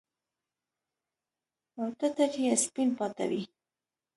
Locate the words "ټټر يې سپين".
1.99-2.89